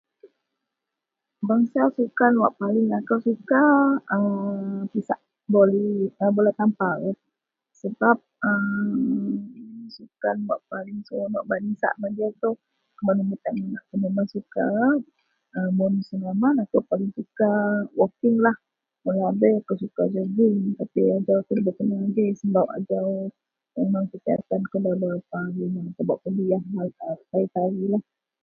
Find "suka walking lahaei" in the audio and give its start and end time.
17.17-19.53